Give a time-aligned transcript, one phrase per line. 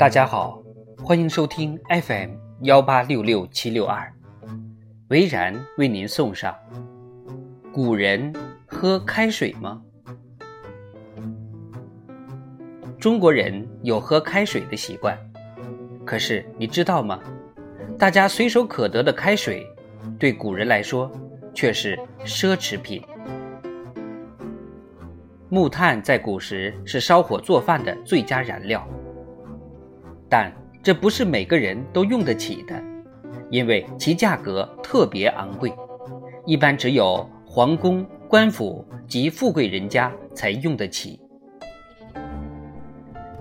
[0.00, 0.58] 大家好，
[1.04, 2.30] 欢迎收听 FM
[2.62, 4.10] 幺八六六七六二，
[5.08, 6.56] 维然为您送上：
[7.70, 8.32] 古人
[8.66, 9.82] 喝开水吗？
[12.98, 15.18] 中国人有喝开水的习惯，
[16.06, 17.20] 可是你知道吗？
[17.98, 19.66] 大家随手可得的开水，
[20.18, 21.12] 对古人来说
[21.52, 21.94] 却是
[22.24, 23.02] 奢侈品。
[25.50, 28.88] 木炭在古时是烧火做饭的最佳燃料，
[30.30, 30.50] 但
[30.82, 32.80] 这不是每个人都用得起的，
[33.50, 35.70] 因为其价格特别昂贵，
[36.46, 41.20] 一般只有皇宫、官府及富贵人家才用得起。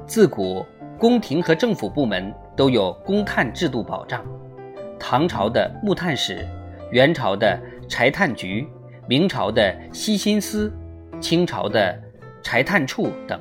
[0.07, 0.65] 自古，
[0.97, 4.25] 宫廷和政府部门都有公炭制度保障，
[4.99, 6.45] 唐朝的木炭使，
[6.91, 8.67] 元朝的柴炭局，
[9.07, 10.73] 明朝的西辛司。
[11.21, 12.01] 清朝的
[12.41, 13.37] 柴炭处等，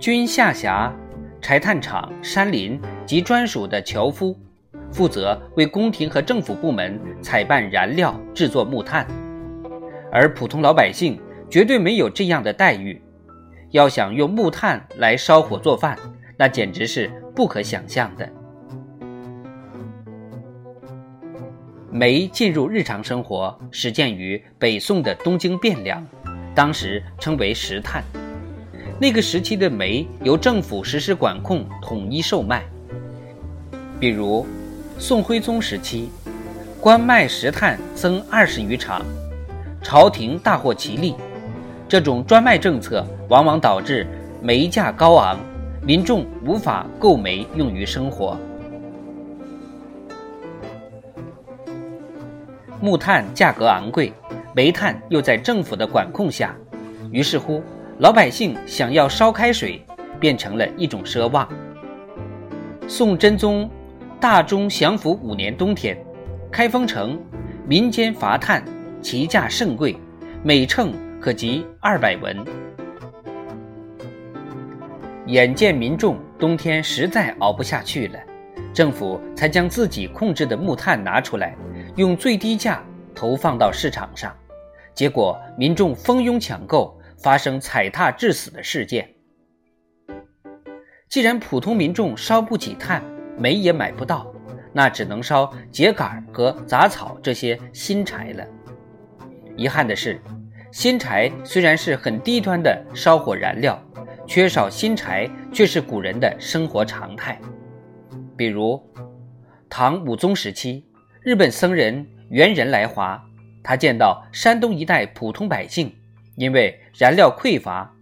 [0.00, 0.92] 均下辖
[1.40, 4.36] 柴炭厂、山林及专属的樵夫，
[4.90, 9.06] 负责为宫廷和政府部门采办燃料、制作木炭，
[10.12, 11.18] 而普通老百姓
[11.48, 13.00] 绝对没有这样的待遇。
[13.70, 15.96] 要想用木炭来烧火做饭，
[16.36, 18.28] 那简直是不可想象的。
[21.90, 26.06] 煤进入日常生活，始建于北宋的东京汴梁，
[26.54, 28.02] 当时称为石炭。
[29.00, 32.64] 那个时期的煤由政府实施管控，统一售卖。
[34.00, 34.44] 比如，
[34.98, 36.08] 宋徽宗时期，
[36.80, 39.02] 官卖石炭增二十余场，
[39.82, 41.14] 朝廷大获其利。
[41.88, 44.04] 这种专卖政策往往导致
[44.42, 45.38] 煤价高昂，
[45.80, 48.36] 民众无法购煤用于生活。
[52.80, 54.12] 木炭价格昂贵，
[54.52, 56.54] 煤炭又在政府的管控下，
[57.12, 57.62] 于是乎，
[58.00, 59.84] 老百姓想要烧开水，
[60.20, 61.48] 变成了一种奢望。
[62.86, 63.68] 宋真宗
[64.20, 65.98] 大中祥符五年冬天，
[66.48, 67.20] 开封城
[67.66, 68.62] 民间伐炭，
[69.02, 69.96] 其价甚贵，
[70.44, 72.36] 每秤可及二百文。
[75.26, 78.18] 眼见民众冬天实在熬不下去了，
[78.72, 81.56] 政府才将自己控制的木炭拿出来。
[81.96, 82.80] 用最低价
[83.12, 84.32] 投放到市场上，
[84.94, 89.08] 结果民众蜂拥抢购，发生踩踏致死的事件。
[91.08, 93.02] 既然普通民众烧不起炭，
[93.36, 94.32] 煤也买不到，
[94.72, 98.46] 那只能烧秸秆和杂草这些新柴了。
[99.56, 100.20] 遗憾的是，
[100.70, 103.82] 新柴虽然是很低端的烧火燃料，
[104.26, 107.40] 缺少新柴却是古人的生活常态。
[108.36, 108.80] 比如，
[109.68, 110.84] 唐武宗时期。
[111.20, 113.22] 日本僧人猿人来华，
[113.62, 115.94] 他见到山东一带普通百姓
[116.38, 117.92] 因为燃料匮乏，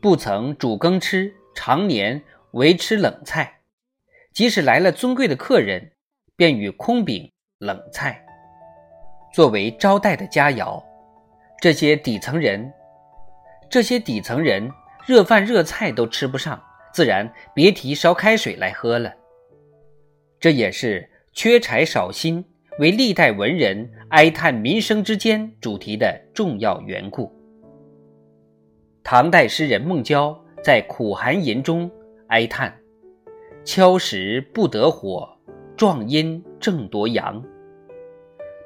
[0.00, 3.58] 不曾煮羹吃，常年唯吃冷菜，
[4.32, 5.90] 即使来了尊贵的客人，
[6.36, 8.24] 便与空饼冷菜
[9.34, 10.82] 作为招待的佳肴。
[11.60, 12.72] 这些底层人，
[13.68, 14.70] 这些底层人
[15.04, 16.62] 热饭热菜都吃不上，
[16.94, 19.12] 自然别提烧开水来喝了。
[20.40, 21.10] 这也是。
[21.34, 22.44] 缺柴少薪
[22.80, 27.32] 为历代文人哀叹民生之间主题的重要缘故。
[29.10, 31.90] 唐代诗人孟郊在《苦寒吟》中
[32.26, 32.78] 哀叹
[33.64, 35.26] ：“敲石不得火，
[35.78, 37.42] 壮阴正夺阳。”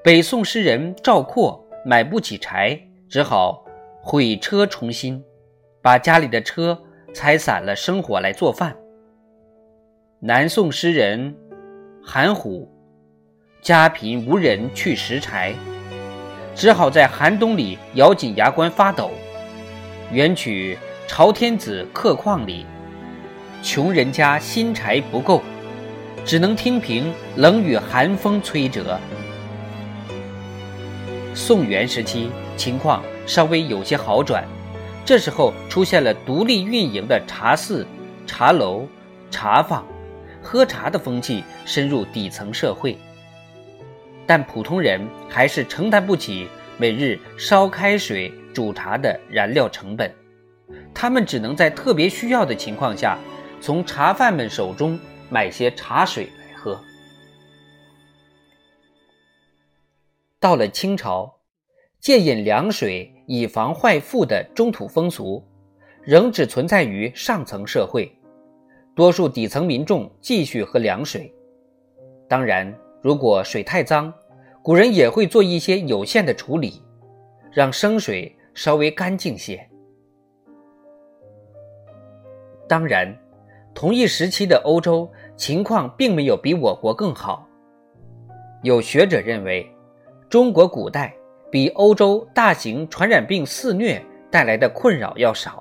[0.02, 2.76] 北宋诗人赵括买不起柴，
[3.08, 3.64] 只好
[4.00, 5.22] 毁车重新，
[5.80, 6.76] 把家里的车
[7.14, 8.76] 拆散了生火来做饭。
[10.18, 11.32] 南宋诗人。
[12.04, 12.68] 韩虎
[13.60, 15.54] 家贫无人去拾柴，
[16.52, 19.08] 只好在寒冬里咬紧牙关发抖。
[20.12, 20.76] 原曲
[21.10, 22.66] 《朝天子客况》里，
[23.62, 25.40] 穷人家新柴不够，
[26.22, 29.00] 只能听凭冷雨寒风摧折。
[31.34, 32.28] 宋元时期
[32.58, 34.44] 情况稍微有些好转，
[35.02, 37.86] 这时候出现了独立运营的茶肆、
[38.26, 38.86] 茶楼、
[39.30, 39.82] 茶坊。
[40.42, 42.98] 喝茶的风气深入底层社会，
[44.26, 46.48] 但普通人还是承担不起
[46.82, 50.12] 每日烧开水煮茶的燃料成本，
[50.92, 53.16] 他们只能在特别需要的情况下，
[53.60, 54.98] 从茶贩们手中
[55.30, 56.76] 买些茶水来喝。
[60.40, 61.32] 到了清朝，
[62.00, 65.40] 戒饮凉水以防坏腹的中土风俗，
[66.02, 68.12] 仍只存在于上层社会。
[68.96, 71.32] 多数底层民众继续喝凉水，
[72.28, 74.12] 当然，如果水太脏，
[74.62, 76.80] 古人也会做一些有限的处理，
[77.50, 79.68] 让生水稍微干净些。
[82.68, 83.12] 当然，
[83.74, 87.44] 同一时期的欧洲情况并没有比我国更好。
[88.62, 89.68] 有学者认为，
[90.28, 91.12] 中国古代
[91.50, 94.00] 比欧洲大型传染病肆虐
[94.30, 95.60] 带来的困扰要少，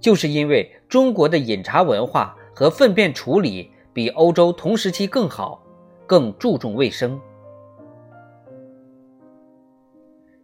[0.00, 5.62] 就是因为中国的饮茶文化和粪便处理比欧洲同时期更好，
[6.06, 7.20] 更注重卫生。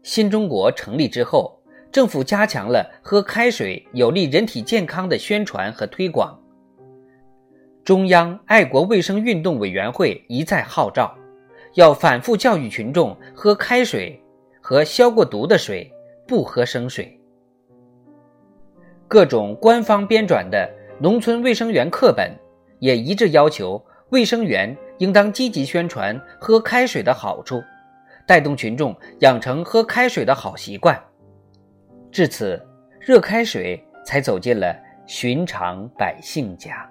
[0.09, 1.61] 新中国成立之后，
[1.93, 6.35] 政府加强了喝开水有利人体健康的宣传和推广。
[7.85, 11.15] 中央爱国卫生运动委员会一再号召，
[11.75, 14.19] 要反复教育群众喝开水
[14.63, 15.93] 和消过毒的水，
[16.27, 17.21] 不喝生水。
[19.07, 20.67] 各种官方编纂的
[20.99, 22.35] 农村卫生员课本
[22.79, 27.63] 也一致要求，卫生员应当积极宣传喝开水的好处。
[28.29, 31.03] 带动群众养成喝开水的好习惯，
[32.13, 32.63] 至此，
[33.01, 36.87] 热开水才走进了寻常百姓家。